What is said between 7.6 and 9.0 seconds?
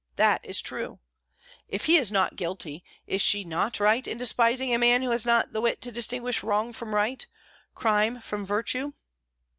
crime from virtue?"